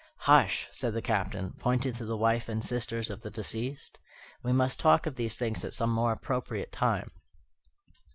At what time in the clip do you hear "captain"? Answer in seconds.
1.03-1.53